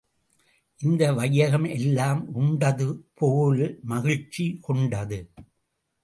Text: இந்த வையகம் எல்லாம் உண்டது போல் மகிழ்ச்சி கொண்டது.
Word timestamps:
இந்த 0.79 1.13
வையகம் 1.13 1.63
எல்லாம் 1.63 2.21
உண்டது 2.33 2.87
போல் 3.13 3.61
மகிழ்ச்சி 3.83 4.57
கொண்டது. 4.61 5.19